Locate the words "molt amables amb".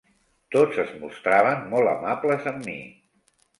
1.75-2.69